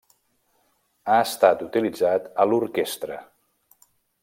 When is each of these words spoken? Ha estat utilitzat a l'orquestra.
Ha 1.09 1.17
estat 1.25 1.61
utilitzat 1.67 2.27
a 2.45 2.49
l'orquestra. 2.49 3.21